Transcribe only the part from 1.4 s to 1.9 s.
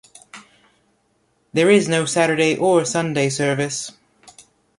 There is